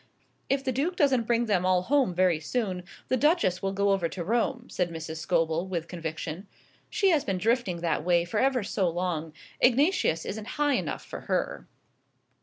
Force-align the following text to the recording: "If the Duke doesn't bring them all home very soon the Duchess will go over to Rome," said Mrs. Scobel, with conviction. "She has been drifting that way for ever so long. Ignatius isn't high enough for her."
"If 0.49 0.63
the 0.63 0.71
Duke 0.71 0.95
doesn't 0.95 1.27
bring 1.27 1.45
them 1.45 1.63
all 1.63 1.83
home 1.83 2.15
very 2.15 2.39
soon 2.39 2.85
the 3.07 3.17
Duchess 3.17 3.61
will 3.61 3.71
go 3.71 3.91
over 3.91 4.09
to 4.09 4.23
Rome," 4.23 4.67
said 4.67 4.89
Mrs. 4.89 5.17
Scobel, 5.17 5.67
with 5.67 5.87
conviction. 5.87 6.47
"She 6.89 7.09
has 7.11 7.23
been 7.23 7.37
drifting 7.37 7.81
that 7.81 8.03
way 8.03 8.25
for 8.25 8.39
ever 8.39 8.63
so 8.63 8.89
long. 8.89 9.31
Ignatius 9.59 10.25
isn't 10.25 10.45
high 10.57 10.73
enough 10.73 11.05
for 11.05 11.19
her." 11.29 11.67